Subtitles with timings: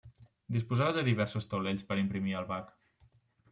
[0.55, 2.75] Disposava de diversos taulells per imprimir al bac.